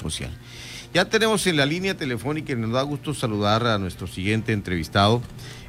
social. 0.00 0.30
Ya 0.92 1.04
tenemos 1.04 1.46
en 1.46 1.56
la 1.56 1.66
línea 1.66 1.96
telefónica 1.96 2.52
y 2.52 2.56
nos 2.56 2.72
da 2.72 2.82
gusto 2.82 3.14
saludar 3.14 3.66
a 3.66 3.78
nuestro 3.78 4.06
siguiente 4.06 4.52
entrevistado. 4.52 5.22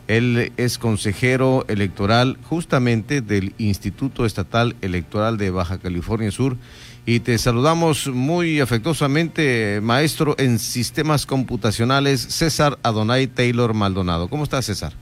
Él 0.08 0.52
es 0.58 0.78
consejero 0.78 1.64
electoral 1.68 2.38
justamente 2.50 3.22
del 3.22 3.54
Instituto 3.60 4.26
Estatal 4.26 4.76
Electoral 4.82 5.38
de 5.38 5.52
Baja 5.52 5.78
California 5.78 6.32
Sur 6.32 6.58
y 7.06 7.20
te 7.20 7.38
saludamos 7.38 8.08
muy 8.08 8.60
afectuosamente, 8.62 9.80
maestro 9.82 10.36
en 10.38 10.60
sistemas 10.60 11.26
computacionales, 11.26 12.22
César 12.22 12.78
Adonai 12.84 13.28
Taylor 13.28 13.74
Maldonado. 13.74 14.28
¿Cómo 14.28 14.44
estás, 14.44 14.66
César? 14.66 14.94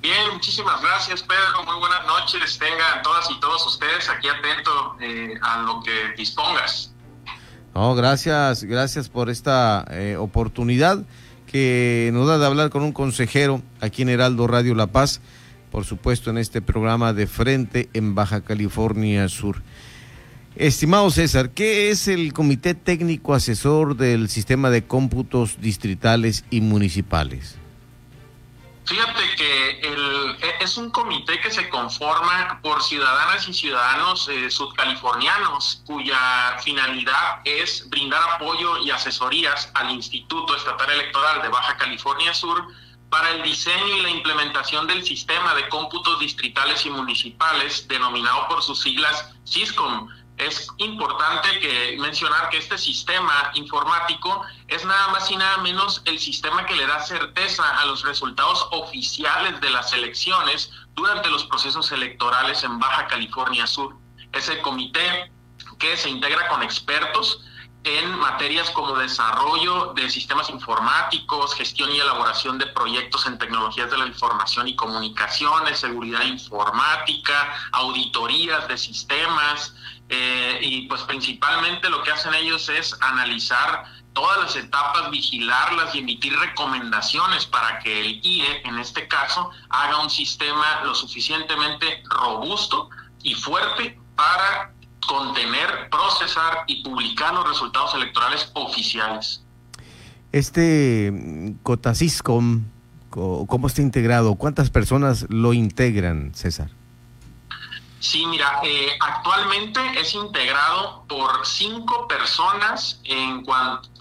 Bien, 0.00 0.32
muchísimas 0.32 0.80
gracias, 0.80 1.22
Pedro. 1.22 1.64
Muy 1.64 1.78
buenas 1.78 2.06
noches. 2.06 2.58
Tengan 2.58 3.02
todas 3.02 3.30
y 3.30 3.38
todos 3.40 3.66
ustedes 3.66 4.08
aquí 4.08 4.28
atento 4.28 4.96
eh, 5.00 5.34
a 5.42 5.62
lo 5.62 5.82
que 5.82 6.14
dispongas. 6.16 6.92
No, 7.74 7.94
gracias, 7.94 8.64
gracias 8.64 9.08
por 9.08 9.30
esta 9.30 9.86
eh, 9.90 10.16
oportunidad 10.16 11.04
que 11.46 12.10
nos 12.12 12.26
da 12.28 12.38
de 12.38 12.46
hablar 12.46 12.70
con 12.70 12.82
un 12.82 12.92
consejero 12.92 13.62
aquí 13.80 14.02
en 14.02 14.08
Heraldo 14.08 14.46
Radio 14.46 14.74
La 14.74 14.88
Paz, 14.88 15.20
por 15.70 15.84
supuesto 15.84 16.30
en 16.30 16.38
este 16.38 16.62
programa 16.62 17.12
de 17.12 17.26
Frente 17.26 17.88
en 17.92 18.14
Baja 18.14 18.40
California 18.40 19.28
Sur. 19.28 19.62
Estimado 20.56 21.10
César, 21.10 21.50
¿qué 21.50 21.90
es 21.90 22.08
el 22.08 22.32
Comité 22.32 22.74
Técnico 22.74 23.34
Asesor 23.34 23.96
del 23.96 24.28
Sistema 24.28 24.68
de 24.70 24.82
Cómputos 24.82 25.58
Distritales 25.60 26.44
y 26.50 26.60
Municipales? 26.60 27.56
Fíjate 28.90 29.36
que 29.36 29.70
el, 29.82 30.36
e, 30.42 30.64
es 30.64 30.76
un 30.76 30.90
comité 30.90 31.38
que 31.38 31.48
se 31.52 31.68
conforma 31.68 32.58
por 32.60 32.82
ciudadanas 32.82 33.48
y 33.48 33.54
ciudadanos 33.54 34.28
eh, 34.28 34.50
sudcalifornianos 34.50 35.84
cuya 35.86 36.58
finalidad 36.60 37.40
es 37.44 37.88
brindar 37.88 38.20
apoyo 38.34 38.78
y 38.78 38.90
asesorías 38.90 39.70
al 39.74 39.92
Instituto 39.92 40.56
Estatal 40.56 40.90
Electoral 40.90 41.40
de 41.40 41.50
Baja 41.50 41.76
California 41.76 42.34
Sur 42.34 42.66
para 43.10 43.30
el 43.30 43.44
diseño 43.44 43.96
y 43.96 44.02
la 44.02 44.10
implementación 44.10 44.88
del 44.88 45.04
sistema 45.04 45.54
de 45.54 45.68
cómputos 45.68 46.18
distritales 46.18 46.84
y 46.84 46.90
municipales 46.90 47.86
denominado 47.86 48.48
por 48.48 48.60
sus 48.60 48.82
siglas 48.82 49.32
SISCOM 49.44 50.08
es 50.40 50.68
importante 50.78 51.58
que 51.60 51.96
mencionar 52.00 52.48
que 52.48 52.58
este 52.58 52.78
sistema 52.78 53.50
informático 53.54 54.42
es 54.68 54.84
nada 54.84 55.08
más 55.08 55.30
y 55.30 55.36
nada 55.36 55.58
menos 55.58 56.00
el 56.06 56.18
sistema 56.18 56.64
que 56.64 56.74
le 56.74 56.86
da 56.86 57.00
certeza 57.00 57.62
a 57.78 57.84
los 57.84 58.02
resultados 58.04 58.66
oficiales 58.70 59.60
de 59.60 59.70
las 59.70 59.92
elecciones 59.92 60.70
durante 60.94 61.28
los 61.28 61.44
procesos 61.44 61.92
electorales 61.92 62.64
en 62.64 62.78
Baja 62.78 63.06
California 63.06 63.66
Sur. 63.66 63.96
Es 64.32 64.48
el 64.48 64.62
comité 64.62 65.30
que 65.78 65.96
se 65.96 66.08
integra 66.08 66.48
con 66.48 66.62
expertos 66.62 67.44
en 67.84 68.18
materias 68.18 68.68
como 68.70 68.94
desarrollo 68.96 69.94
de 69.94 70.10
sistemas 70.10 70.50
informáticos, 70.50 71.54
gestión 71.54 71.90
y 71.90 71.98
elaboración 71.98 72.58
de 72.58 72.66
proyectos 72.66 73.26
en 73.26 73.38
tecnologías 73.38 73.90
de 73.90 73.96
la 73.96 74.06
información 74.06 74.68
y 74.68 74.76
comunicaciones, 74.76 75.78
seguridad 75.78 76.24
informática, 76.24 77.54
auditorías 77.72 78.68
de 78.68 78.76
sistemas, 78.76 79.74
eh, 80.10 80.58
y 80.60 80.88
pues 80.88 81.02
principalmente 81.02 81.88
lo 81.88 82.02
que 82.02 82.10
hacen 82.10 82.34
ellos 82.34 82.68
es 82.68 82.96
analizar 83.00 83.84
todas 84.12 84.38
las 84.38 84.56
etapas, 84.56 85.08
vigilarlas 85.10 85.94
y 85.94 86.00
emitir 86.00 86.36
recomendaciones 86.36 87.46
para 87.46 87.78
que 87.78 88.00
el 88.00 88.20
IE, 88.24 88.62
en 88.64 88.78
este 88.80 89.06
caso, 89.06 89.50
haga 89.68 90.02
un 90.02 90.10
sistema 90.10 90.82
lo 90.82 90.96
suficientemente 90.96 92.02
robusto 92.10 92.90
y 93.22 93.34
fuerte 93.34 94.00
para 94.16 94.72
contener, 95.06 95.88
procesar 95.90 96.64
y 96.66 96.82
publicar 96.82 97.32
los 97.32 97.48
resultados 97.48 97.94
electorales 97.94 98.50
oficiales. 98.54 99.44
Este 100.32 101.10
mm, 101.12 101.62
Cotasiscom, 101.62 102.64
¿cómo 103.10 103.66
está 103.68 103.80
integrado? 103.80 104.34
¿Cuántas 104.34 104.70
personas 104.70 105.26
lo 105.28 105.52
integran, 105.52 106.34
César? 106.34 106.79
Sí, 108.00 108.24
mira, 108.26 108.60
eh, 108.62 108.96
actualmente 108.98 109.78
es 110.00 110.14
integrado 110.14 111.04
por 111.06 111.46
cinco 111.46 112.08
personas 112.08 112.98
en 113.04 113.44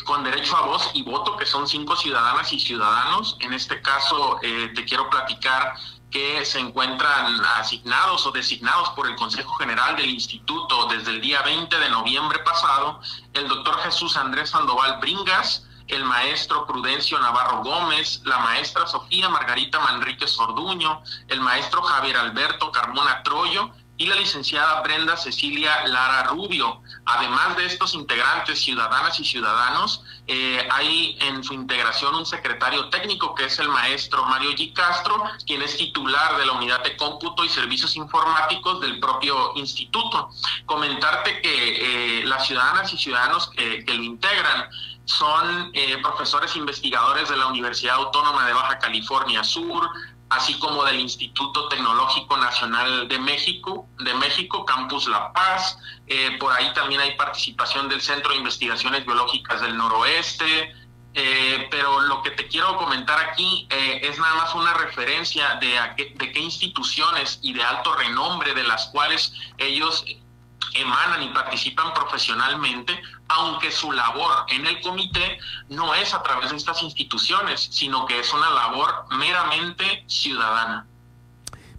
con 0.06 0.24
derecho 0.24 0.56
a 0.56 0.62
voz 0.62 0.90
y 0.94 1.04
voto, 1.04 1.36
que 1.36 1.46
son 1.46 1.68
cinco 1.68 1.98
ciudadanas 1.98 2.52
y 2.54 2.62
ciudadanos. 2.62 3.36
En 3.42 3.54
este 3.54 3.82
caso, 3.82 4.40
eh, 4.42 4.72
te 4.74 4.86
quiero 4.86 5.10
platicar 5.10 5.74
que 6.10 6.46
se 6.46 6.60
encuentran 6.60 7.44
asignados 7.58 8.26
o 8.26 8.32
designados 8.32 8.90
por 8.92 9.06
el 9.06 9.18
Consejo 9.18 9.54
General 9.56 9.98
del 9.98 10.10
Instituto 10.10 10.88
desde 10.88 11.12
el 11.12 11.22
día 11.22 11.42
20 11.42 11.78
de 11.78 11.90
noviembre 11.90 12.40
pasado, 12.40 13.02
el 13.34 13.50
doctor 13.50 13.80
Jesús 13.82 14.16
Andrés 14.16 14.50
Sandoval 14.52 15.00
Bringas, 15.02 15.68
el 15.90 16.06
maestro 16.06 16.66
Prudencio 16.66 17.20
Navarro 17.20 17.64
Gómez, 17.64 18.22
la 18.24 18.38
maestra 18.40 18.88
Sofía 18.88 19.28
Margarita 19.28 19.80
Manrique 19.80 20.28
Sorduño, 20.28 21.04
el 21.28 21.42
maestro 21.42 21.82
Javier 21.82 22.16
Alberto 22.16 22.72
Carmona 22.72 23.22
Troyo 23.24 23.72
y 24.00 24.06
la 24.06 24.16
licenciada 24.16 24.80
Brenda 24.80 25.18
Cecilia 25.18 25.86
Lara 25.86 26.24
Rubio. 26.24 26.82
Además 27.06 27.58
de 27.58 27.66
estos 27.66 27.94
integrantes, 27.94 28.62
ciudadanas 28.62 29.20
y 29.20 29.26
ciudadanos, 29.26 30.04
eh, 30.26 30.66
hay 30.72 31.18
en 31.20 31.44
su 31.44 31.54
integración 31.54 32.16
un 32.16 32.26
secretario 32.26 32.90
técnico 32.90 33.36
que 33.36 33.46
es 33.46 33.60
el 33.60 33.68
maestro 33.68 34.24
Mario 34.24 34.52
G. 34.52 34.72
Castro, 34.74 35.22
quien 35.46 35.62
es 35.62 35.76
titular 35.76 36.38
de 36.38 36.46
la 36.46 36.54
unidad 36.54 36.82
de 36.82 36.96
cómputo 36.96 37.44
y 37.44 37.50
servicios 37.50 37.98
informáticos 37.98 38.80
del 38.80 39.02
propio 39.02 39.52
instituto. 39.56 40.30
Comentarte 40.66 41.42
que 41.42 42.22
eh, 42.22 42.26
las 42.26 42.48
ciudadanas 42.48 42.94
y 42.94 42.98
ciudadanos 42.98 43.50
que, 43.50 43.84
lo 43.86 44.04
integran 44.04 44.70
son 45.04 45.72
eh, 45.74 45.98
profesores 46.02 46.56
investigadores 46.56 47.28
de 47.28 47.36
la 47.36 47.48
Universidad 47.48 47.96
Autónoma 47.96 48.48
de 48.48 48.54
Baja 48.54 48.80
California 48.80 49.44
Sur, 49.44 49.90
así 50.30 50.58
como 50.60 50.84
del 50.86 51.00
Instituto 51.00 51.68
Tecnológico 51.70 52.38
Nacional 52.38 53.08
de 53.08 53.20
México, 53.20 53.88
de 54.00 54.14
México, 54.14 54.66
Campus 54.66 55.08
La 55.08 55.34
Paz. 55.34 55.78
Eh, 56.08 56.38
por 56.40 56.54
ahí 56.54 56.72
también 56.74 57.02
hay 57.02 57.16
participación 57.16 57.90
del 57.90 58.02
Centro 58.02 58.32
de 58.32 58.38
Investigaciones 58.38 59.06
Biológicas 59.06 59.62
del 59.62 59.78
Noroeste. 59.78 60.74
Eh, 61.16 61.68
pero 61.72 62.02
lo 62.02 62.22
que 62.22 62.30
te 62.32 62.48
quiero 62.48 62.78
comentar 62.78 63.20
aquí 63.20 63.68
eh, 63.72 64.02
es 64.04 64.20
nada 64.20 64.36
más 64.36 64.54
una 64.54 64.76
referencia 64.76 65.56
de, 65.56 65.76
de 65.98 66.32
qué 66.32 66.40
instituciones 66.40 67.40
y 67.42 67.54
de 67.54 67.64
alto 67.64 67.96
renombre 67.96 68.54
de 68.54 68.64
las 68.64 68.86
cuales 68.90 69.34
ellos 69.58 70.06
emanan 70.74 71.24
y 71.24 71.30
participan 71.30 71.94
profesionalmente, 71.94 72.94
aunque 73.28 73.72
su 73.72 73.92
labor 73.92 74.32
en 74.50 74.66
el 74.66 74.82
comité 74.82 75.40
no 75.70 75.94
es 75.96 76.14
a 76.14 76.24
través 76.24 76.52
de 76.52 76.58
estas 76.58 76.82
instituciones, 76.84 77.70
sino 77.72 78.06
que 78.06 78.20
es 78.20 78.34
una 78.34 78.50
labor 78.50 79.06
meramente 79.18 80.04
ciudadana. 80.08 80.86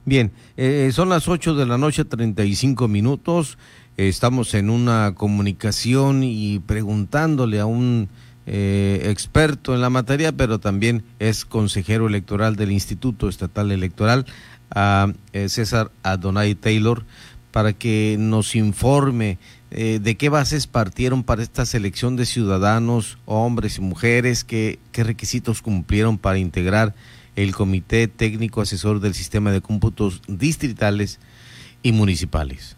Bien, 0.04 0.32
eh, 0.56 0.90
son 0.92 1.08
las 1.08 1.28
8 1.28 1.54
de 1.54 1.66
la 1.66 1.78
noche, 1.78 2.04
35 2.04 2.88
minutos. 2.88 3.58
estamos 3.96 4.54
en 4.54 4.70
una 4.70 5.14
comunicación 5.14 6.22
y 6.24 6.58
preguntándole 6.60 7.60
a 7.60 7.66
un 7.66 8.08
eh, 8.46 9.02
experto 9.10 9.74
en 9.74 9.80
la 9.80 9.90
materia, 9.90 10.32
pero 10.32 10.58
también 10.58 11.04
es 11.18 11.44
consejero 11.44 12.08
electoral 12.08 12.56
del 12.56 12.72
Instituto 12.72 13.28
Estatal 13.28 13.70
Electoral, 13.70 14.26
a 14.74 15.12
eh, 15.32 15.48
César 15.48 15.92
Adonai 16.02 16.54
Taylor 16.54 17.04
para 17.53 17.72
que 17.72 18.16
nos 18.19 18.55
informe 18.55 19.38
eh, 19.72 19.99
de 20.00 20.16
qué 20.16 20.28
bases 20.28 20.66
partieron 20.66 21.22
para 21.22 21.43
esta 21.43 21.65
selección 21.65 22.16
de 22.16 22.27
ciudadanos, 22.27 23.19
hombres 23.25 23.78
y 23.78 23.81
mujeres, 23.81 24.43
qué, 24.44 24.81
requisitos 24.93 25.62
cumplieron 25.62 26.19
para 26.19 26.38
integrar 26.38 26.94
el 27.37 27.55
Comité 27.55 28.09
Técnico 28.09 28.61
Asesor 28.61 29.00
del 29.00 29.15
Sistema 29.15 29.53
de 29.53 29.61
Cómputos 29.61 30.22
Distritales 30.27 31.21
y 31.83 31.93
Municipales. 31.93 32.77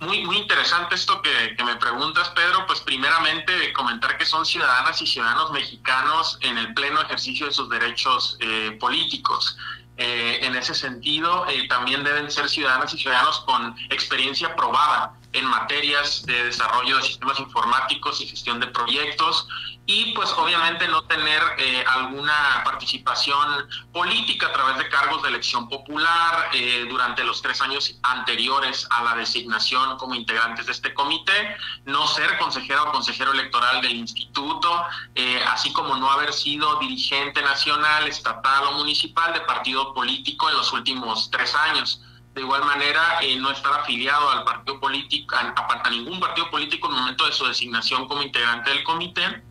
Muy, 0.00 0.22
muy 0.26 0.36
interesante 0.36 0.96
esto 0.96 1.22
que, 1.22 1.64
me 1.64 1.76
preguntas, 1.76 2.28
Pedro. 2.36 2.66
Pues 2.66 2.80
primeramente 2.80 3.72
comentar 3.72 4.18
que 4.18 4.26
son 4.26 4.44
ciudadanas 4.44 5.00
y 5.00 5.06
ciudadanos 5.06 5.50
mexicanos 5.50 6.38
en 6.42 6.58
el 6.58 6.74
pleno 6.74 7.00
ejercicio 7.00 7.46
de 7.46 7.52
sus 7.52 7.70
derechos 7.70 8.36
eh, 8.40 8.76
políticos. 8.78 9.56
Eh, 9.96 10.40
en 10.42 10.56
ese 10.56 10.74
sentido, 10.74 11.46
eh, 11.48 11.68
también 11.68 12.02
deben 12.02 12.28
ser 12.30 12.48
ciudadanas 12.48 12.92
y 12.94 12.98
ciudadanos 12.98 13.40
con 13.40 13.76
experiencia 13.90 14.54
probada 14.56 15.14
en 15.32 15.44
materias 15.44 16.24
de 16.26 16.46
desarrollo 16.46 16.96
de 16.96 17.02
sistemas 17.02 17.38
informáticos 17.38 18.20
y 18.20 18.26
gestión 18.26 18.58
de 18.58 18.66
proyectos 18.68 19.46
y 19.86 20.12
pues 20.14 20.30
obviamente 20.32 20.88
no 20.88 21.02
tener 21.02 21.42
eh, 21.58 21.84
alguna 21.86 22.62
participación 22.64 23.68
política 23.92 24.46
a 24.46 24.52
través 24.52 24.78
de 24.78 24.88
cargos 24.88 25.22
de 25.22 25.28
elección 25.28 25.68
popular 25.68 26.48
eh, 26.54 26.86
durante 26.88 27.22
los 27.22 27.42
tres 27.42 27.60
años 27.60 27.94
anteriores 28.02 28.86
a 28.90 29.02
la 29.02 29.16
designación 29.16 29.98
como 29.98 30.14
integrantes 30.14 30.66
de 30.66 30.72
este 30.72 30.94
comité, 30.94 31.56
no 31.84 32.06
ser 32.06 32.38
consejero 32.38 32.84
o 32.84 32.92
consejero 32.92 33.32
electoral 33.32 33.82
del 33.82 33.92
instituto, 33.92 34.86
eh, 35.14 35.42
así 35.48 35.70
como 35.74 35.96
no 35.96 36.10
haber 36.10 36.32
sido 36.32 36.78
dirigente 36.78 37.42
nacional, 37.42 38.08
estatal 38.08 38.64
o 38.68 38.72
municipal 38.78 39.34
de 39.34 39.40
partido 39.40 39.92
político 39.92 40.48
en 40.48 40.56
los 40.56 40.72
últimos 40.72 41.30
tres 41.30 41.54
años. 41.54 42.00
de 42.34 42.40
igual 42.40 42.64
manera 42.64 43.20
no 43.38 43.52
estar 43.52 43.72
afiliado 43.80 44.28
al 44.28 44.42
partido 44.42 44.80
político, 44.80 45.36
a, 45.36 45.88
ningún 45.90 46.18
partido 46.18 46.50
político 46.50 46.88
en 46.88 46.94
el 46.94 47.00
momento 47.00 47.26
de 47.26 47.32
su 47.32 47.46
designación 47.46 48.08
como 48.08 48.22
integrante 48.22 48.70
del 48.70 48.82
comité 48.82 49.44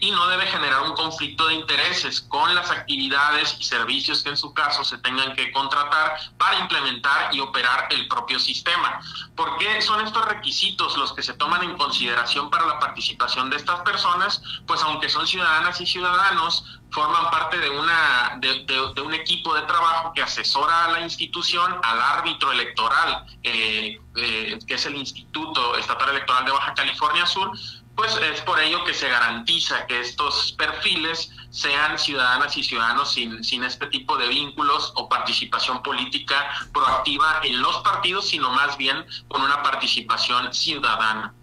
y 0.00 0.10
no 0.10 0.26
debe 0.28 0.46
generar 0.46 0.82
un 0.82 0.94
conflicto 0.94 1.46
de 1.48 1.54
intereses 1.54 2.20
con 2.22 2.54
las 2.54 2.70
actividades 2.70 3.56
y 3.58 3.64
servicios 3.64 4.22
que 4.22 4.30
en 4.30 4.36
su 4.36 4.52
caso 4.54 4.84
se 4.84 4.98
tengan 4.98 5.34
que 5.34 5.52
contratar 5.52 6.16
para 6.38 6.58
implementar 6.58 7.34
y 7.34 7.40
operar 7.40 7.88
el 7.90 8.08
propio 8.08 8.38
sistema. 8.38 9.00
¿Por 9.36 9.58
qué 9.58 9.80
son 9.82 10.04
estos 10.06 10.24
requisitos 10.26 10.96
los 10.96 11.12
que 11.12 11.22
se 11.22 11.34
toman 11.34 11.62
en 11.62 11.76
consideración 11.76 12.50
para 12.50 12.66
la 12.66 12.78
participación 12.78 13.50
de 13.50 13.56
estas 13.56 13.80
personas? 13.80 14.42
Pues 14.66 14.82
aunque 14.82 15.08
son 15.08 15.26
ciudadanas 15.26 15.80
y 15.80 15.86
ciudadanos, 15.86 16.64
forman 16.90 17.30
parte 17.30 17.58
de, 17.58 17.70
una, 17.70 18.38
de, 18.40 19.02
un 19.02 19.14
equipo 19.14 19.54
de 19.54 19.62
trabajo 19.62 20.12
que 20.12 20.22
asesora 20.22 20.86
a 20.86 20.90
la 20.92 21.00
institución, 21.00 21.78
al 21.82 22.00
árbitro 22.00 22.52
electoral, 22.52 23.26
eh, 23.42 24.00
eh, 24.16 24.58
que 24.66 24.74
es 24.74 24.86
el 24.86 24.96
Instituto 24.96 25.76
Estatal 25.76 26.10
Electoral 26.10 26.44
de 26.44 26.50
Baja 26.50 26.74
California 26.74 27.26
Sur, 27.26 27.52
pues 28.00 28.16
es 28.32 28.40
por 28.40 28.58
ello 28.58 28.82
que 28.84 28.94
se 28.94 29.10
garantiza 29.10 29.86
que 29.86 30.00
estos 30.00 30.52
perfiles 30.52 31.30
sean 31.50 31.98
ciudadanas 31.98 32.56
y 32.56 32.64
ciudadanos 32.64 33.12
sin, 33.12 33.44
sin 33.44 33.62
este 33.62 33.88
tipo 33.88 34.16
de 34.16 34.26
vínculos 34.26 34.90
o 34.96 35.06
participación 35.06 35.82
política 35.82 36.48
proactiva 36.72 37.40
en 37.42 37.60
los 37.60 37.76
partidos, 37.80 38.26
sino 38.28 38.48
más 38.52 38.78
bien 38.78 39.04
con 39.28 39.42
una 39.42 39.62
participación 39.62 40.54
ciudadana. 40.54 41.34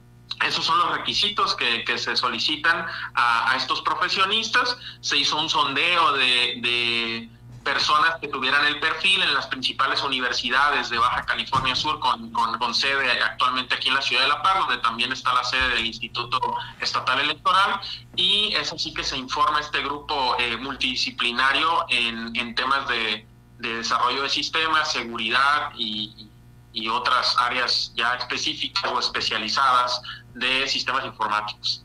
Esos 0.47 0.65
son 0.65 0.79
los 0.79 0.97
requisitos 0.97 1.55
que, 1.55 1.95
se 1.95 2.17
solicitan 2.17 2.87
a, 3.13 3.53
estos 3.55 3.83
profesionistas. 3.83 4.77
Se 5.01 5.15
hizo 5.15 5.39
un 5.39 5.51
sondeo 5.51 6.13
de 6.13 7.29
personas 7.67 8.15
que 8.21 8.29
tuvieran 8.29 8.65
el 8.65 8.79
perfil 8.79 9.21
en 9.21 9.33
las 9.33 9.45
principales 9.47 10.01
universidades 10.01 10.89
de 10.89 10.97
Baja 10.97 11.25
California 11.25 11.75
Sur, 11.75 11.99
con, 11.99 12.31
con, 12.31 12.73
sede 12.73 13.11
actualmente 13.21 13.75
aquí 13.75 13.89
en 13.89 13.95
la 13.95 14.01
ciudad 14.01 14.21
de 14.21 14.29
La 14.29 14.41
Paz, 14.41 14.59
donde 14.59 14.77
también 14.77 15.11
está 15.11 15.33
la 15.33 15.43
sede 15.43 15.67
del 15.75 15.85
Instituto 15.85 16.39
Estatal 16.79 17.19
Electoral, 17.19 17.81
y 18.15 18.53
es 18.53 18.71
así 18.71 18.93
que 18.93 19.03
se 19.03 19.17
informa 19.17 19.59
este 19.59 19.81
grupo 19.81 20.37
eh, 20.39 20.55
multidisciplinario 20.55 21.85
en, 21.89 22.33
en 22.37 22.55
temas 22.55 22.87
de, 22.87 23.27
de, 23.59 23.75
desarrollo 23.75 24.23
de 24.23 24.29
sistemas, 24.29 24.89
seguridad 24.89 25.73
y, 25.77 26.29
y 26.71 26.87
otras 26.87 27.35
áreas 27.37 27.91
ya 27.97 28.15
específicas 28.15 28.89
o 28.89 28.97
especializadas 28.97 30.01
de 30.35 30.69
sistemas 30.69 31.03
informáticos. 31.05 31.83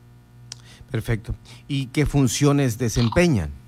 Perfecto. 0.93 1.35
¿Y 1.67 1.87
qué 1.87 2.07
funciones 2.07 2.79
desempeñan? 2.79 3.62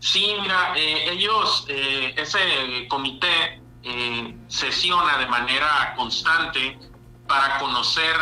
Sí, 0.00 0.34
mira, 0.40 0.72
eh, 0.76 1.12
ellos, 1.12 1.66
eh, 1.68 2.14
ese 2.16 2.88
comité 2.88 3.60
eh, 3.82 4.34
sesiona 4.48 5.18
de 5.18 5.26
manera 5.26 5.94
constante 5.94 6.78
para 7.28 7.58
conocer 7.58 8.16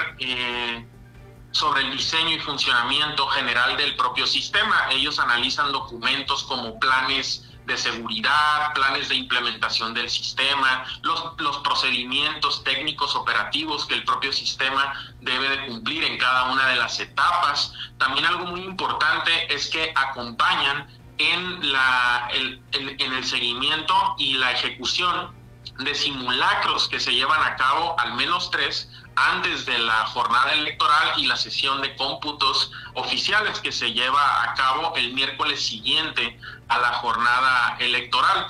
sobre 1.53 1.81
el 1.83 1.93
diseño 1.93 2.37
y 2.37 2.41
funcionamiento 2.41 3.27
general 3.29 3.77
del 3.77 3.95
propio 3.97 4.27
sistema. 4.27 4.89
Ellos 4.91 5.19
analizan 5.19 5.73
documentos 5.73 6.43
como 6.45 6.79
planes 6.79 7.49
de 7.65 7.77
seguridad, 7.77 8.75
planes 8.75 9.09
de 9.09 9.15
implementación 9.15 9.95
del 9.95 10.11
sistema, 10.11 10.85
los, 11.03 11.35
los 11.39 11.59
procedimientos 11.59 12.65
técnicos 12.65 13.15
operativos 13.15 13.87
que 13.87 13.95
el 13.95 14.05
propio 14.05 14.33
sistema 14.33 14.93
debe 15.21 15.49
de 15.49 15.67
cumplir 15.69 16.05
en 16.05 16.19
cada 16.19 16.51
una 16.51 16.67
de 16.67 16.77
las 16.77 16.99
etapas. 16.99 17.73
También 17.99 18.27
algo 18.27 18.47
muy 18.47 18.61
importante 18.63 19.53
es 19.55 19.69
que 19.69 19.93
acompañan 19.95 20.98
en, 21.19 21.73
la, 21.73 22.29
el, 22.33 22.61
en, 22.73 23.13
el 23.13 23.25
seguimiento 23.25 23.95
y 24.19 24.35
la 24.35 24.53
ejecución 24.53 25.35
de 25.81 25.95
simulacros 25.95 26.89
que 26.89 26.99
se 26.99 27.13
llevan 27.13 27.43
a 27.43 27.57
cabo, 27.57 27.99
al 27.99 28.15
menos 28.15 28.51
tres, 28.51 28.91
antes 29.19 29.67
de 29.67 29.79
la 29.79 30.07
jornada 30.07 30.53
electoral 30.53 31.13
y 31.17 31.27
la 31.27 31.37
sesión 31.37 31.83
de 31.83 31.95
cómputos 31.97 32.71
oficiales 32.95 33.61
que 33.61 33.73
se 33.73 33.93
lleva 33.93 34.43
a 34.43 34.55
cabo 34.55 34.95
el 34.97 35.13
miércoles 35.13 35.65
siguiente 35.65 36.39
a 36.69 36.79
la 36.79 36.93
jornada 36.95 37.77
electoral. 37.81 38.47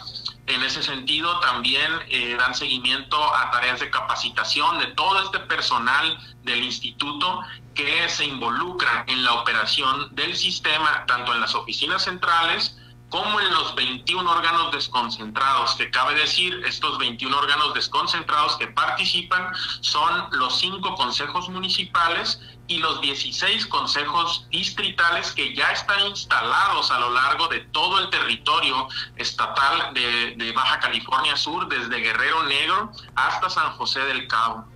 En 0.46 0.62
ese 0.62 0.82
sentido, 0.82 1.40
también 1.40 1.90
eh, 2.08 2.36
dan 2.38 2.54
seguimiento 2.54 3.16
a 3.34 3.50
tareas 3.50 3.80
de 3.80 3.90
capacitación 3.90 4.78
de 4.78 4.86
todo 4.88 5.22
este 5.24 5.40
personal 5.40 6.18
del 6.42 6.62
instituto 6.64 7.42
que 7.74 8.08
se 8.08 8.24
involucra 8.24 9.04
en 9.06 9.24
la 9.24 9.34
operación 9.34 10.14
del 10.14 10.36
sistema, 10.36 11.04
tanto 11.06 11.34
en 11.34 11.40
las 11.40 11.54
oficinas 11.54 12.04
centrales 12.04 12.76
como 13.08 13.40
en 13.40 13.50
los 13.50 13.74
21 13.74 14.30
órganos 14.30 14.72
desconcentrados, 14.72 15.74
que 15.76 15.90
cabe 15.90 16.14
decir, 16.14 16.62
estos 16.66 16.98
21 16.98 17.36
órganos 17.36 17.74
desconcentrados 17.74 18.56
que 18.56 18.66
participan 18.66 19.52
son 19.80 20.28
los 20.32 20.58
cinco 20.58 20.94
consejos 20.94 21.48
municipales 21.48 22.40
y 22.66 22.78
los 22.78 23.00
16 23.00 23.66
consejos 23.66 24.46
distritales 24.50 25.32
que 25.32 25.54
ya 25.54 25.70
están 25.72 26.06
instalados 26.06 26.90
a 26.90 27.00
lo 27.00 27.10
largo 27.10 27.48
de 27.48 27.60
todo 27.72 27.98
el 27.98 28.10
territorio 28.10 28.88
estatal 29.16 29.94
de, 29.94 30.34
de 30.36 30.52
Baja 30.52 30.78
California 30.78 31.34
Sur, 31.36 31.66
desde 31.68 32.00
Guerrero 32.00 32.42
Negro 32.44 32.92
hasta 33.14 33.48
San 33.48 33.72
José 33.72 34.00
del 34.00 34.28
Cabo. 34.28 34.66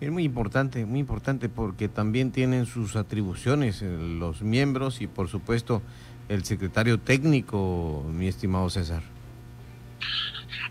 Es 0.00 0.10
muy 0.10 0.24
importante, 0.24 0.84
muy 0.84 1.00
importante 1.00 1.48
porque 1.48 1.88
también 1.88 2.32
tienen 2.32 2.66
sus 2.66 2.96
atribuciones 2.96 3.80
eh, 3.80 3.86
los 3.86 4.42
miembros 4.42 5.00
y 5.00 5.06
por 5.06 5.28
supuesto 5.28 5.82
el 6.28 6.44
secretario 6.44 6.98
técnico, 6.98 8.04
mi 8.08 8.28
estimado 8.28 8.70
César. 8.70 9.02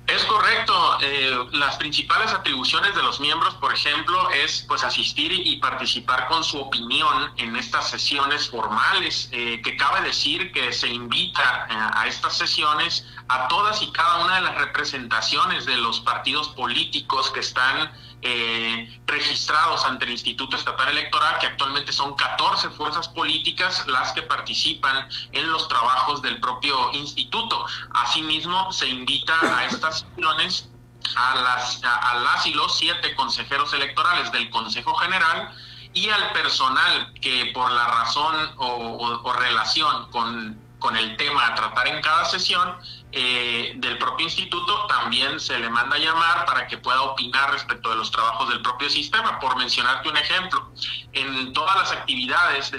Es 0.07 0.25
correcto. 0.25 0.97
Eh, 1.01 1.31
las 1.53 1.77
principales 1.77 2.33
atribuciones 2.33 2.93
de 2.93 3.01
los 3.01 3.21
miembros, 3.21 3.53
por 3.55 3.73
ejemplo, 3.73 4.29
es 4.31 4.65
pues 4.67 4.83
asistir 4.83 5.31
y 5.31 5.57
participar 5.57 6.27
con 6.27 6.43
su 6.43 6.59
opinión 6.59 7.31
en 7.37 7.55
estas 7.55 7.89
sesiones 7.89 8.49
formales, 8.49 9.29
eh, 9.31 9.61
que 9.63 9.77
cabe 9.77 10.01
decir 10.01 10.51
que 10.51 10.73
se 10.73 10.89
invita 10.89 11.67
a 11.69 12.05
estas 12.07 12.37
sesiones 12.37 13.05
a 13.29 13.47
todas 13.47 13.81
y 13.81 13.91
cada 13.93 14.25
una 14.25 14.35
de 14.35 14.41
las 14.41 14.55
representaciones 14.55 15.65
de 15.65 15.77
los 15.77 16.01
partidos 16.01 16.49
políticos 16.49 17.31
que 17.31 17.39
están 17.39 17.89
eh, 18.25 19.01
registrados 19.05 19.83
ante 19.85 20.05
el 20.05 20.11
Instituto 20.11 20.55
Estatal 20.55 20.89
Electoral, 20.89 21.39
que 21.39 21.47
actualmente 21.47 21.91
son 21.91 22.15
14 22.15 22.69
fuerzas 22.69 23.09
políticas 23.09 23.85
las 23.87 24.13
que 24.13 24.21
participan 24.21 25.07
en 25.33 25.51
los 25.51 25.67
trabajos 25.67 26.21
del 26.21 26.39
propio 26.39 26.91
instituto. 26.93 27.65
Asimismo, 27.93 28.71
se 28.71 28.87
invita 28.87 29.33
a 29.41 29.65
estas 29.65 29.99
sesiones 29.99 30.69
a 31.15 31.35
las, 31.35 31.81
a, 31.83 32.15
las 32.15 32.45
y 32.47 32.53
los 32.53 32.77
siete 32.77 33.13
consejeros 33.15 33.73
electorales 33.73 34.31
del 34.31 34.49
Consejo 34.49 34.95
General 34.95 35.53
y 35.93 36.09
al 36.09 36.31
personal 36.31 37.13
que 37.21 37.51
por 37.53 37.69
la 37.71 37.87
razón 37.87 38.35
o, 38.57 39.33
relación 39.33 40.09
con, 40.11 40.57
con 40.79 40.95
el 40.95 41.17
tema 41.17 41.47
a 41.47 41.55
tratar 41.55 41.87
en 41.87 42.01
cada 42.01 42.25
sesión 42.25 42.77
eh, 43.15 43.73
del 43.75 43.99
propio 43.99 44.25
instituto 44.25 44.87
también 44.87 45.39
se 45.39 45.59
le 45.59 45.69
manda 45.69 45.97
a 45.97 45.99
llamar 45.99 46.45
para 46.47 46.65
que 46.65 46.79
pueda 46.79 46.99
opinar 47.03 47.51
respecto 47.51 47.91
de 47.91 47.97
los 47.97 48.09
trabajos 48.09 48.49
del 48.49 48.63
propio 48.63 48.89
sistema. 48.89 49.39
Por 49.39 49.55
mencionarte 49.55 50.09
un 50.09 50.17
ejemplo, 50.17 50.71
en 51.13 51.53
todas 51.53 51.75
las 51.75 51.91
actividades 51.91 52.71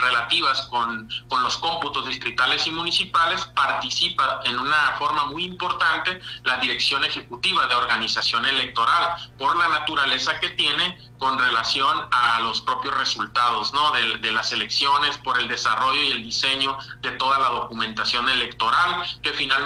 relativas 0.00 0.62
con, 0.68 1.08
con 1.28 1.42
los 1.42 1.56
cómputos 1.58 2.06
distritales 2.06 2.64
y 2.68 2.70
municipales 2.70 3.44
participa 3.46 4.40
en 4.44 4.60
una 4.60 4.94
forma 4.96 5.24
muy 5.26 5.44
importante 5.44 6.20
la 6.44 6.58
Dirección 6.58 7.04
Ejecutiva 7.04 7.66
de 7.66 7.74
Organización 7.74 8.46
Electoral 8.46 9.16
por 9.38 9.56
la 9.56 9.66
naturaleza 9.68 10.38
que 10.38 10.50
tiene 10.50 10.96
con 11.18 11.36
relación 11.38 12.06
a 12.12 12.40
los 12.40 12.60
propios 12.60 12.96
resultados 12.96 13.72
¿no? 13.72 13.90
de, 13.92 14.18
de, 14.18 14.32
las 14.32 14.52
elecciones, 14.52 15.16
por 15.18 15.38
el 15.40 15.48
desarrollo 15.48 16.02
y 16.02 16.10
el 16.10 16.22
diseño 16.22 16.76
de 17.00 17.12
toda 17.12 17.38
la 17.38 17.48
documentación 17.48 18.28
electoral, 18.28 19.02
que 19.22 19.32
finalmente 19.32 19.63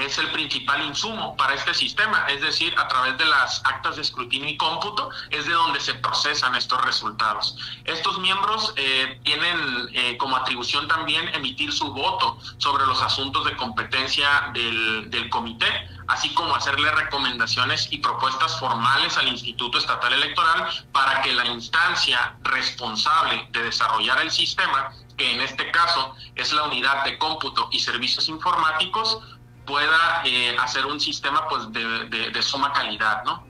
es 0.00 0.18
el 0.18 0.30
principal 0.30 0.84
insumo 0.84 1.36
para 1.36 1.54
este 1.54 1.74
sistema, 1.74 2.26
es 2.28 2.40
decir, 2.40 2.74
a 2.78 2.86
través 2.88 3.18
de 3.18 3.24
las 3.24 3.60
actas 3.64 3.96
de 3.96 4.02
escrutinio 4.02 4.48
y 4.48 4.56
cómputo 4.56 5.10
es 5.30 5.46
de 5.46 5.52
donde 5.52 5.80
se 5.80 5.94
procesan 5.94 6.54
estos 6.54 6.80
resultados. 6.84 7.56
Estos 7.84 8.18
miembros 8.20 8.72
eh, 8.76 9.20
tienen 9.24 9.88
eh, 9.92 10.16
como 10.18 10.36
atribución 10.36 10.86
también 10.88 11.28
emitir 11.34 11.72
su 11.72 11.92
voto 11.92 12.38
sobre 12.58 12.86
los 12.86 13.02
asuntos 13.02 13.44
de 13.44 13.56
competencia 13.56 14.50
del, 14.52 15.10
del 15.10 15.28
comité, 15.30 15.66
así 16.06 16.32
como 16.34 16.54
hacerle 16.54 16.90
recomendaciones 16.92 17.88
y 17.90 17.98
propuestas 17.98 18.58
formales 18.58 19.16
al 19.16 19.28
Instituto 19.28 19.78
Estatal 19.78 20.12
Electoral 20.12 20.68
para 20.92 21.22
que 21.22 21.32
la 21.32 21.46
instancia 21.46 22.36
responsable 22.42 23.48
de 23.50 23.64
desarrollar 23.64 24.20
el 24.22 24.30
sistema, 24.30 24.92
que 25.18 25.34
en 25.34 25.40
este 25.40 25.70
caso 25.70 26.14
es 26.34 26.52
la 26.54 26.64
unidad 26.64 27.04
de 27.04 27.18
cómputo 27.18 27.68
y 27.72 27.80
servicios 27.80 28.28
informáticos, 28.28 29.20
pueda 29.66 30.22
eh, 30.24 30.56
hacer 30.58 30.86
un 30.86 30.98
sistema 30.98 31.46
pues 31.48 31.70
de, 31.72 32.42
suma 32.42 32.72
calidad, 32.72 33.22
¿no? 33.24 33.46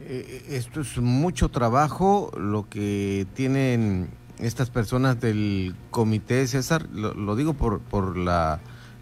Eh, 0.00 0.46
esto 0.48 0.80
es 0.80 0.98
mucho 0.98 1.50
trabajo 1.50 2.32
lo 2.36 2.68
que 2.68 3.26
tienen 3.34 4.10
estas 4.38 4.70
personas 4.70 5.20
del 5.20 5.76
comité 5.90 6.46
César, 6.46 6.88
lo, 6.90 7.36
digo 7.36 7.54
por, 7.54 7.80
por 7.80 8.16
la 8.16 8.60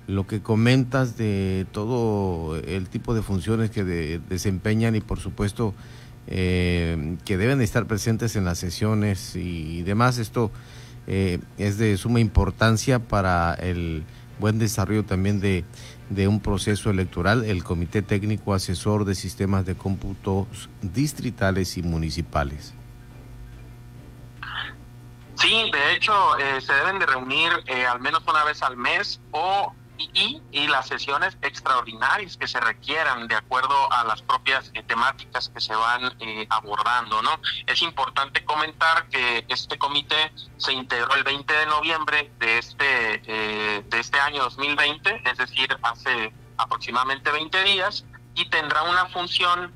lo 0.08 0.26
que 0.26 0.40
comentas 0.40 1.18
de 1.18 1.66
todo 1.70 2.56
el 2.56 2.88
tipo 2.88 3.14
de 3.14 3.20
funciones 3.20 3.70
que 3.70 3.84
desempeñan 3.84 4.96
y 4.96 5.02
por 5.02 5.20
supuesto 5.20 5.74
eh, 6.26 7.16
que 7.26 7.36
deben 7.36 7.60
estar 7.60 7.86
presentes 7.86 8.34
en 8.34 8.44
las 8.44 8.58
sesiones 8.58 9.36
y 9.36 9.82
demás. 9.82 10.18
Esto 10.18 10.50
eh, 11.08 11.40
es 11.56 11.78
de 11.78 11.96
suma 11.96 12.20
importancia 12.20 12.98
para 12.98 13.54
el 13.54 14.04
buen 14.38 14.58
desarrollo 14.58 15.04
también 15.04 15.40
de, 15.40 15.64
de 16.10 16.28
un 16.28 16.40
proceso 16.40 16.90
electoral, 16.90 17.44
el 17.44 17.64
Comité 17.64 18.02
Técnico 18.02 18.52
Asesor 18.52 19.06
de 19.06 19.14
Sistemas 19.14 19.64
de 19.64 19.74
Cómputos 19.74 20.68
Distritales 20.82 21.78
y 21.78 21.82
Municipales. 21.82 22.74
Sí, 25.34 25.70
de 25.72 25.94
hecho, 25.94 26.12
eh, 26.38 26.60
se 26.60 26.74
deben 26.74 26.98
de 26.98 27.06
reunir 27.06 27.52
eh, 27.66 27.86
al 27.86 28.00
menos 28.00 28.22
una 28.28 28.44
vez 28.44 28.62
al 28.62 28.76
mes 28.76 29.20
o 29.30 29.72
y, 29.98 30.40
y, 30.52 30.66
las 30.68 30.86
sesiones 30.86 31.36
extraordinarias 31.42 32.36
que 32.36 32.46
se 32.46 32.60
requieran 32.60 33.26
de 33.28 33.34
acuerdo 33.34 33.92
a 33.92 34.04
las 34.04 34.22
propias 34.22 34.70
eh, 34.74 34.82
temáticas 34.82 35.48
que 35.48 35.60
se 35.60 35.74
van 35.74 36.16
abordando, 36.50 37.20
¿no? 37.22 37.40
Es 37.66 37.82
importante 37.82 38.44
comentar 38.44 39.08
que 39.08 39.44
este 39.48 39.78
comité 39.78 40.32
se 40.56 40.72
integró 40.72 41.14
el 41.14 41.24
20 41.24 41.52
de 41.52 41.66
noviembre 41.66 42.30
de 42.38 42.58
este 42.58 42.84
de 42.88 43.98
este 43.98 44.20
año 44.20 44.42
2020, 44.44 45.22
es 45.24 45.36
decir, 45.36 45.76
hace 45.82 46.32
aproximadamente 46.56 47.30
20 47.30 47.64
días 47.64 48.04
y 48.34 48.48
tendrá 48.48 48.82
una 48.82 49.06
función 49.06 49.74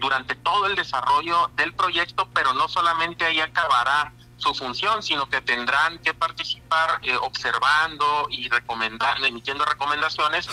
durante 0.00 0.34
todo 0.34 0.66
el 0.66 0.76
desarrollo 0.76 1.50
del 1.56 1.72
proyecto, 1.74 2.28
pero 2.34 2.52
no 2.52 2.68
solamente 2.68 3.24
ahí 3.24 3.40
acabará 3.40 4.12
su 4.42 4.54
función, 4.54 5.02
sino 5.02 5.28
que 5.28 5.40
tendrán 5.40 5.98
que 5.98 6.12
participar 6.12 7.00
eh, 7.02 7.16
observando 7.16 8.26
y 8.30 8.48
recomendando, 8.48 9.26
emitiendo 9.26 9.64
recomendaciones 9.64 10.48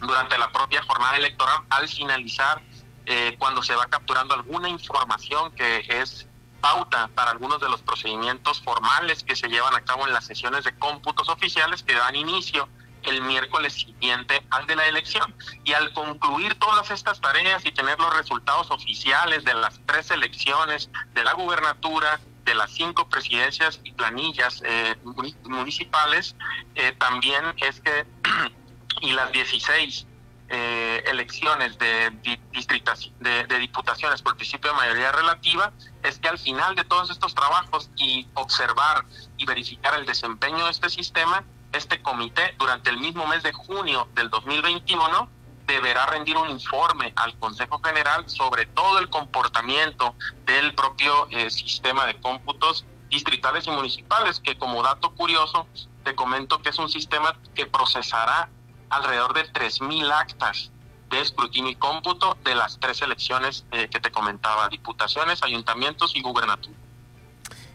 durante 0.00 0.38
la 0.38 0.50
propia 0.52 0.82
jornada 0.82 1.16
electoral 1.16 1.62
al 1.70 1.88
finalizar, 1.88 2.62
eh, 3.04 3.34
cuando 3.38 3.62
se 3.62 3.74
va 3.74 3.86
capturando 3.86 4.34
alguna 4.34 4.68
información 4.68 5.52
que 5.52 5.84
es 5.88 6.26
pauta 6.60 7.08
para 7.16 7.32
algunos 7.32 7.60
de 7.60 7.68
los 7.68 7.82
procedimientos 7.82 8.62
formales 8.62 9.24
que 9.24 9.34
se 9.34 9.48
llevan 9.48 9.74
a 9.74 9.80
cabo 9.80 10.06
en 10.06 10.12
las 10.12 10.24
sesiones 10.24 10.62
de 10.62 10.78
cómputos 10.78 11.28
oficiales 11.28 11.82
que 11.82 11.94
dan 11.94 12.14
inicio 12.14 12.68
el 13.02 13.20
miércoles 13.22 13.72
siguiente 13.72 14.40
al 14.50 14.66
de 14.66 14.76
la 14.76 14.86
elección. 14.86 15.34
Y 15.64 15.72
al 15.72 15.92
concluir 15.92 16.54
todas 16.60 16.90
estas 16.92 17.20
tareas 17.20 17.66
y 17.66 17.72
tener 17.72 17.98
los 17.98 18.14
resultados 18.16 18.70
oficiales 18.70 19.44
de 19.44 19.54
las 19.54 19.80
tres 19.86 20.10
elecciones 20.12 20.88
de 21.12 21.24
la 21.24 21.32
gubernatura, 21.32 22.20
de 22.44 22.54
las 22.54 22.70
cinco 22.70 23.08
presidencias 23.08 23.80
y 23.84 23.92
planillas 23.92 24.62
eh, 24.64 24.96
municipales, 25.44 26.34
eh, 26.74 26.92
también 26.98 27.42
es 27.58 27.80
que, 27.80 28.06
y 29.00 29.12
las 29.12 29.32
16 29.32 30.06
eh, 30.48 31.04
elecciones 31.06 31.78
de, 31.78 32.10
de, 32.10 33.58
diputaciones 33.58 34.20
por 34.20 34.36
principio 34.36 34.70
de 34.70 34.76
mayoría 34.76 35.12
relativa, 35.12 35.72
es 36.02 36.18
que 36.18 36.28
al 36.28 36.38
final 36.38 36.74
de 36.74 36.84
todos 36.84 37.10
estos 37.10 37.34
trabajos 37.34 37.90
y 37.96 38.26
observar 38.34 39.04
y 39.38 39.46
verificar 39.46 39.98
el 39.98 40.04
desempeño 40.04 40.64
de 40.66 40.70
este 40.70 40.90
sistema, 40.90 41.44
este 41.72 42.02
comité 42.02 42.54
durante 42.58 42.90
el 42.90 42.98
mismo 42.98 43.26
mes 43.26 43.42
de 43.42 43.52
junio 43.52 44.08
del 44.14 44.28
2021 44.28 45.28
deberá 45.66 46.06
rendir 46.06 46.36
un 46.36 46.50
informe 46.50 47.12
al 47.16 47.38
Consejo 47.38 47.80
General 47.82 48.28
sobre 48.28 48.66
todo 48.66 48.98
el 48.98 49.08
comportamiento 49.08 50.14
del 50.46 50.74
propio 50.74 51.28
eh, 51.30 51.50
sistema 51.50 52.06
de 52.06 52.20
cómputos 52.20 52.84
distritales 53.10 53.66
y 53.66 53.70
municipales, 53.70 54.40
que 54.40 54.56
como 54.56 54.82
dato 54.82 55.14
curioso 55.14 55.66
te 56.02 56.14
comento 56.14 56.60
que 56.62 56.70
es 56.70 56.78
un 56.78 56.88
sistema 56.88 57.38
que 57.54 57.66
procesará 57.66 58.48
alrededor 58.88 59.34
de 59.34 59.50
3.000 59.52 60.10
actas 60.12 60.70
de 61.10 61.20
escrutinio 61.20 61.70
y 61.70 61.76
cómputo 61.76 62.36
de 62.44 62.54
las 62.54 62.80
tres 62.80 63.02
elecciones 63.02 63.64
eh, 63.70 63.88
que 63.90 64.00
te 64.00 64.10
comentaba, 64.10 64.68
diputaciones, 64.68 65.42
ayuntamientos 65.42 66.16
y 66.16 66.22
gubernatura. 66.22 66.74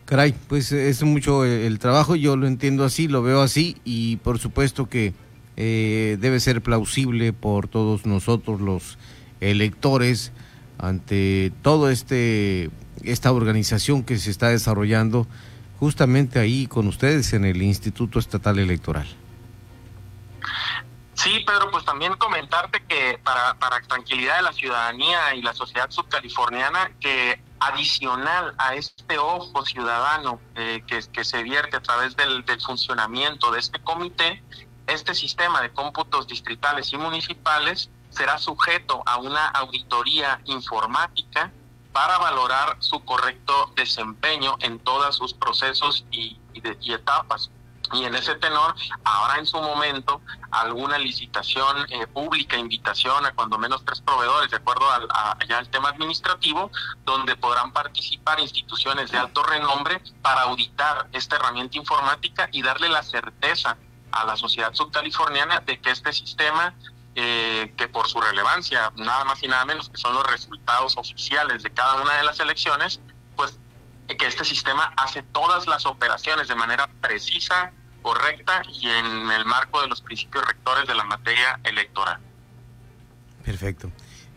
Caray, 0.06 0.32
pues 0.32 0.72
es 0.72 1.04
mucho 1.04 1.44
el 1.44 1.80
trabajo, 1.80 2.16
yo 2.16 2.38
lo 2.38 2.48
entiendo 2.48 2.86
así, 2.86 3.08
lo 3.08 3.22
veo 3.22 3.42
así 3.42 3.78
y 3.84 4.16
por 4.18 4.40
supuesto 4.40 4.88
que 4.88 5.14
eh, 5.58 6.18
debe 6.20 6.40
ser 6.40 6.62
plausible 6.62 7.34
por 7.34 7.68
todos 7.68 8.06
nosotros 8.06 8.62
los 8.62 8.98
electores 9.42 10.32
ante 10.78 11.52
todo 11.64 11.90
este 11.90 12.70
esta 13.04 13.32
organización 13.32 14.04
que 14.04 14.18
se 14.18 14.32
está 14.32 14.50
desarrollando 14.50 15.28
justamente 15.80 16.40
ahí 16.40 16.68
con 16.68 16.88
ustedes 16.88 17.34
en 17.34 17.46
el 17.46 17.62
Instituto 17.62 18.20
Estatal 18.20 18.58
Electoral. 18.60 19.08
Sí, 21.14 21.44
Pedro, 21.46 21.72
pues 21.72 21.84
también 21.84 22.14
comentarte 22.14 22.84
que 22.88 23.20
para, 23.24 23.56
para 23.56 23.82
tranquilidad 23.82 24.38
de 24.38 24.44
la 24.44 24.54
ciudadanía 24.54 25.34
y 25.34 25.42
la 25.42 25.54
sociedad 25.54 25.90
subcaliforniana, 25.90 26.92
que 27.00 27.42
adicional 27.60 28.54
a 28.60 28.76
este 28.76 29.18
ojo 29.18 29.66
ciudadano 29.66 30.40
eh, 30.56 30.84
que, 30.86 31.00
que 31.12 31.24
se 31.24 31.42
vierte 31.42 31.76
a 31.76 31.82
través 31.82 32.16
del, 32.16 32.46
del 32.46 32.62
funcionamiento 32.62 33.52
de 33.52 33.60
este 33.60 33.80
comité, 33.80 34.44
este 34.88 35.14
sistema 35.14 35.62
de 35.62 35.72
cómputos 35.72 36.28
distritales 36.28 36.92
y 36.94 36.98
municipales 36.98 37.90
será 38.10 38.38
sujeto 38.38 39.04
a 39.06 39.18
una 39.18 39.48
auditoría 39.50 40.42
informática 40.46 41.52
para 41.92 42.18
valorar 42.18 42.78
su 42.80 43.04
correcto 43.04 43.72
desempeño 43.76 44.56
en 44.60 44.80
todos 44.80 45.16
sus 45.16 45.34
procesos 45.34 46.06
y, 46.12 46.40
etapas. 46.92 47.52
Y 47.94 48.04
en 48.04 48.16
ese 48.16 48.36
tenor, 48.36 48.76
ahora 49.04 49.40
en 49.40 49.46
su 49.46 49.58
momento, 49.62 50.22
alguna 50.52 50.98
licitación 50.98 51.86
eh, 51.90 52.06
pública, 52.08 52.58
invitación 52.58 53.26
a 53.26 53.32
cuando 53.34 53.58
menos 53.58 53.84
tres 53.86 54.02
proveedores, 54.02 54.52
de 54.52 54.58
acuerdo 54.58 54.90
al, 54.92 55.08
al 55.12 55.70
tema 55.70 55.90
administrativo, 55.90 56.70
donde 57.06 57.36
podrán 57.36 57.72
participar 57.72 58.40
instituciones 58.40 59.12
de 59.12 59.18
alto 59.18 59.44
renombre 59.44 60.02
para 60.22 60.42
auditar 60.42 61.08
esta 61.14 61.38
herramienta 61.38 61.78
informática 61.78 62.50
y 62.52 62.62
darle 62.62 62.90
la 62.90 63.04
certeza 63.04 63.78
a 64.12 64.26
la 64.26 64.36
sociedad 64.36 64.74
subcaliforniana 64.74 65.60
de 65.62 65.80
que 65.80 65.92
este 65.92 66.14
sistema, 66.14 66.74
eh, 67.16 67.74
que 67.78 67.88
por 67.88 68.08
su 68.08 68.20
relevancia, 68.20 68.92
nada 68.96 69.26
más 69.26 69.42
y 69.44 69.48
nada 69.48 69.66
menos 69.66 69.90
que 69.90 69.98
son 69.98 70.14
los 70.14 70.26
resultados 70.26 70.98
oficiales 70.98 71.64
de 71.64 71.72
cada 71.72 72.02
una 72.02 72.14
de 72.16 72.24
las 72.24 72.40
elecciones, 72.40 73.00
pues 73.36 73.60
que 74.08 74.26
este 74.26 74.46
sistema 74.46 74.94
hace 74.96 75.22
todas 75.22 75.68
las 75.68 75.86
operaciones 75.86 76.48
de 76.48 76.56
manera 76.56 76.88
precisa, 77.02 77.72
correcta 78.02 78.62
y 78.72 78.88
en 78.88 79.32
el 79.32 79.46
marco 79.46 79.82
de 79.82 79.88
los 79.88 80.02
principios 80.02 80.46
rectores 80.46 80.88
de 80.88 80.96
la 80.96 81.04
materia 81.04 81.60
electoral. 81.64 82.20
Perfecto. 83.44 83.92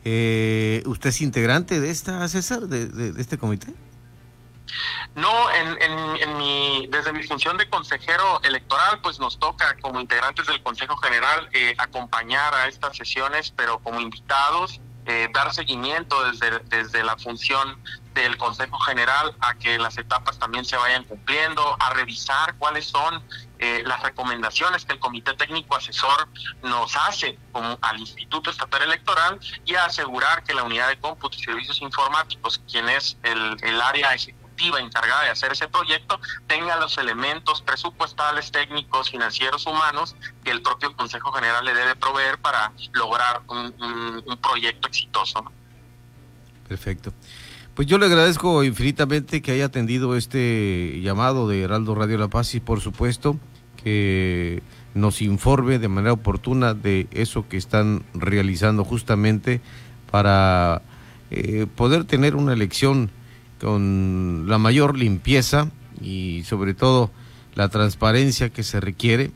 Eh, 0.05 0.83
¿Usted 0.87 1.11
es 1.11 1.21
integrante 1.21 1.79
de 1.79 1.91
esta, 1.91 2.27
César, 2.29 2.63
de 2.63 3.21
este 3.21 3.39
comité? 3.39 3.75
No, 5.15 5.51
en, 5.51 6.39
mi, 6.39 6.87
desde 6.91 7.13
mi 7.13 7.23
función 7.23 7.57
de 7.57 7.69
consejero 7.69 8.41
electoral, 8.43 9.01
pues 9.03 9.19
nos 9.19 9.39
toca 9.39 9.77
como 9.81 10.01
integrantes 10.01 10.47
del 10.47 10.63
Consejo 10.63 10.97
General 10.99 11.49
eh, 11.53 11.75
acompañar 11.79 12.55
a 12.55 12.69
estas 12.69 12.97
sesiones, 12.97 13.53
pero 13.57 13.79
como 13.81 14.01
invitados, 14.01 14.81
eh, 15.07 15.29
dar 15.33 15.53
seguimiento 15.53 16.23
desde, 16.31 16.59
desde 16.67 17.03
la 17.03 17.17
función 17.17 17.83
del 18.15 18.37
Consejo 18.37 18.79
General 18.81 19.35
a 19.41 19.55
que 19.55 19.79
las 19.79 19.97
etapas 19.99 20.39
también 20.39 20.65
se 20.65 20.77
vayan 20.77 21.05
cumpliendo, 21.05 21.77
a 21.81 21.91
revisar 21.91 22.55
cuáles 22.59 22.87
son 22.87 23.23
eh, 23.59 23.83
las 23.87 24.03
recomendaciones 24.03 24.85
que 24.85 24.93
el 24.93 24.99
Comité 24.99 25.35
Técnico 25.35 25.77
Asesor 25.77 26.29
nos 26.63 26.95
hace 26.97 27.39
como 27.53 27.79
al 27.81 27.99
Instituto 27.99 28.51
Estatal 28.51 28.83
Electoral 28.83 29.39
y 29.65 29.75
a 29.75 29.87
asegurar 29.87 30.45
que 30.45 30.55
la 30.55 30.65
unidad 30.65 30.89
de 30.89 30.99
cómputo 30.99 31.37
y 31.37 31.43
servicios 31.43 31.81
informáticos, 31.81 32.61
quien 32.71 32.89
es 32.89 33.17
el, 33.23 33.57
el 33.63 33.81
área 33.81 34.15
ejecutiva, 34.15 34.40
encargada 34.79 35.25
de 35.25 35.31
hacer 35.31 35.53
ese 35.53 35.69
proyecto 35.69 36.21
tenga 36.47 36.77
los 36.77 36.97
elementos 36.99 37.63
presupuestales, 37.63 38.51
técnicos, 38.51 39.11
financieros, 39.11 39.67
humanos 39.67 40.17
que 40.45 40.51
el 40.51 40.63
propio 40.63 40.95
Consejo 40.97 41.33
General 41.33 41.65
le 41.65 41.75
debe 41.75 41.97
proveer 41.97 42.39
para 42.39 42.73
lograr 42.93 43.43
un, 43.49 44.39
proyecto 44.43 44.89
exitoso. 44.89 45.45
Perfecto. 46.69 47.13
Pues 47.75 47.87
yo 47.87 47.99
le 47.99 48.07
agradezco 48.07 48.65
infinitamente 48.65 49.43
que 49.43 49.53
haya 49.53 49.67
atendido 49.67 50.17
este 50.17 51.01
llamado 51.03 51.49
de 51.49 51.63
Heraldo 51.63 51.95
Radio 51.95 52.19
La 52.19 52.29
Paz 52.29 52.55
y 52.55 52.61
por 52.61 52.81
supuesto 52.81 53.39
que 53.83 54.63
nos 54.95 55.23
informe 55.23 55.79
de 55.79 55.89
manera 55.89 56.13
oportuna 56.13 56.75
de 56.75 57.07
eso 57.13 57.49
que 57.49 57.57
están 57.57 58.05
realizando 58.13 58.85
justamente 58.85 59.61
para 60.11 60.83
eh, 61.31 61.67
poder 61.77 62.05
tener 62.05 62.35
una 62.35 62.53
elección 62.53 63.11
con 63.61 64.45
la 64.47 64.59
mayor 64.59 64.97
limpieza 64.97 65.71
y 66.01 66.43
sobre 66.45 66.75
todo 66.75 67.11
la 67.55 67.69
transparencia 67.69 68.49
que 68.51 68.63
se 68.63 68.81
requiere 68.81 69.31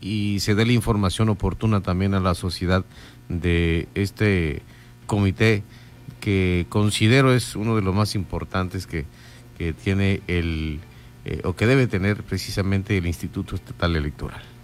y 0.00 0.40
se 0.40 0.54
dé 0.54 0.64
la 0.66 0.72
información 0.72 1.28
oportuna 1.28 1.80
también 1.82 2.14
a 2.14 2.20
la 2.20 2.34
sociedad 2.34 2.84
de 3.28 3.88
este 3.94 4.62
comité 5.06 5.62
que 6.20 6.66
considero 6.68 7.34
es 7.34 7.56
uno 7.56 7.76
de 7.76 7.82
los 7.82 7.94
más 7.94 8.14
importantes 8.14 8.86
que, 8.86 9.04
que 9.58 9.72
tiene 9.72 10.22
el 10.26 10.80
eh, 11.24 11.40
o 11.44 11.56
que 11.56 11.66
debe 11.66 11.88
tener 11.88 12.22
precisamente 12.22 12.96
el 12.96 13.06
Instituto 13.06 13.56
Estatal 13.56 13.96
Electoral. 13.96 14.55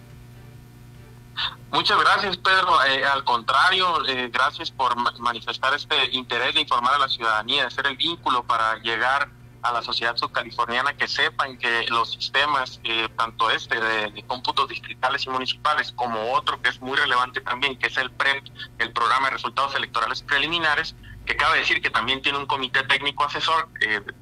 Muchas 1.73 1.99
gracias, 1.99 2.37
Pedro. 2.37 2.85
Eh, 2.85 3.03
al 3.03 3.25
contrario, 3.25 4.07
eh, 4.07 4.29
gracias 4.31 4.71
por 4.71 4.95
manifestar 5.19 5.73
este 5.73 5.97
interés 6.13 6.55
de 6.55 6.61
informar 6.61 6.95
a 6.95 6.99
la 6.99 7.09
ciudadanía, 7.09 7.65
de 7.65 7.71
ser 7.71 7.87
el 7.87 7.97
vínculo 7.97 8.45
para 8.45 8.77
llegar 8.81 9.31
a 9.63 9.73
la 9.73 9.81
sociedad 9.81 10.15
subcaliforniana 10.15 10.95
que 10.95 11.09
sepan 11.09 11.57
que 11.57 11.87
los 11.89 12.13
sistemas, 12.13 12.79
eh, 12.85 13.09
tanto 13.17 13.51
este 13.51 13.81
de, 13.81 14.23
cómputos 14.27 14.69
distritales 14.69 15.25
y 15.25 15.31
municipales, 15.31 15.93
como 15.93 16.33
otro 16.35 16.61
que 16.61 16.69
es 16.69 16.81
muy 16.83 16.95
relevante 16.95 17.41
también, 17.41 17.79
que 17.79 17.87
es 17.87 17.97
el 17.97 18.11
PREP, 18.11 18.45
el 18.79 18.93
Programa 18.93 19.29
de 19.29 19.35
Resultados 19.37 19.75
Electorales 19.75 20.21
Preliminares, 20.21 20.95
que 21.25 21.37
cabe 21.37 21.61
decir 21.61 21.81
que 21.81 21.89
también 21.89 22.21
tiene 22.21 22.37
un 22.37 22.47
comité 22.47 22.83
técnico 22.83 23.25
asesor 23.25 23.69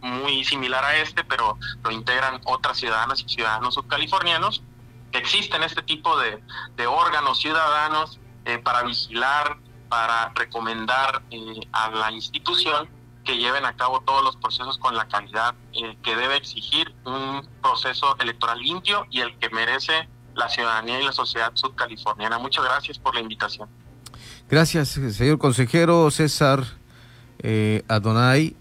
muy 0.00 0.44
similar 0.44 0.84
a 0.84 0.98
este, 0.98 1.24
pero 1.24 1.58
lo 1.82 1.90
integran 1.90 2.40
otras 2.44 2.78
ciudadanas 2.78 3.22
y 3.22 3.28
ciudadanos 3.28 3.74
subcalifornianos 3.74 4.62
existen 5.18 5.62
este 5.62 5.82
tipo 5.82 6.16
de, 6.18 6.40
órganos 6.86 7.40
ciudadanos 7.40 8.18
eh, 8.44 8.58
para 8.58 8.82
vigilar, 8.82 9.58
para 9.88 10.30
recomendar 10.34 11.22
eh, 11.30 11.60
a 11.72 11.90
la 11.90 12.12
institución 12.12 12.88
que 13.24 13.36
lleven 13.36 13.64
a 13.64 13.76
cabo 13.76 14.00
todos 14.00 14.24
los 14.24 14.36
procesos 14.36 14.78
con 14.78 14.96
la 14.96 15.06
calidad 15.08 15.54
eh, 15.72 15.96
que 16.02 16.16
debe 16.16 16.36
exigir 16.36 16.94
un 17.04 17.46
proceso 17.62 18.16
electoral 18.18 18.58
limpio 18.58 19.06
y 19.10 19.20
el 19.20 19.36
que 19.38 19.50
merece 19.50 20.08
la 20.34 20.48
ciudadanía 20.48 21.00
y 21.00 21.04
la 21.04 21.12
sociedad 21.12 21.50
subcaliforniana. 21.54 22.38
Muchas 22.38 22.64
gracias 22.64 22.98
por 22.98 23.14
la 23.14 23.20
invitación. 23.20 23.68
Gracias, 24.48 24.88
señor 24.88 25.38
consejero 25.38 26.10
César 26.10 26.64
Adonai 27.88 28.56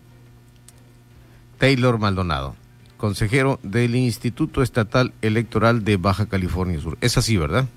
Taylor 1.57 1.97
Maldonado 1.97 2.55
consejero 2.99 3.59
del 3.63 3.95
Instituto 3.95 4.61
Estatal 4.61 5.13
Electoral 5.23 5.83
de 5.83 5.97
Baja 5.97 6.27
California 6.27 6.79
Sur. 6.79 6.99
Es 7.01 7.17
así, 7.17 7.37
¿verdad? 7.37 7.67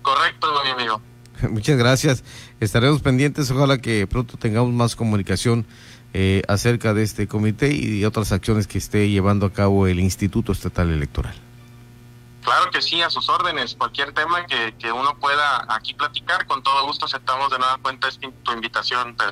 Correcto, 0.00 0.46
mi 0.64 0.70
amigo. 0.70 1.02
Muchas 1.50 1.76
gracias. 1.76 2.24
Estaremos 2.60 3.02
pendientes. 3.02 3.50
Ojalá 3.50 3.78
que 3.78 4.06
pronto 4.06 4.38
tengamos 4.38 4.72
más 4.72 4.96
comunicación 4.96 5.66
eh, 6.14 6.42
acerca 6.48 6.94
de 6.94 7.02
este 7.02 7.28
comité 7.28 7.72
y 7.74 8.00
de 8.00 8.06
otras 8.06 8.32
acciones 8.32 8.66
que 8.66 8.78
esté 8.78 9.10
llevando 9.10 9.44
a 9.44 9.52
cabo 9.52 9.86
el 9.86 10.00
Instituto 10.00 10.52
Estatal 10.52 10.90
Electoral. 10.90 11.34
Claro 12.42 12.70
que 12.70 12.80
sí, 12.80 13.02
a 13.02 13.10
sus 13.10 13.28
órdenes. 13.28 13.74
Cualquier 13.74 14.12
tema 14.12 14.46
que, 14.46 14.74
que 14.78 14.90
uno 14.90 15.18
pueda 15.18 15.66
aquí 15.68 15.92
platicar, 15.92 16.46
con 16.46 16.62
todo 16.62 16.86
gusto 16.86 17.04
aceptamos 17.04 17.50
de 17.50 17.58
nueva 17.58 17.76
cuenta 17.82 18.08
esta, 18.08 18.26
tu 18.42 18.52
invitación, 18.52 19.14
Pedro. 19.16 19.26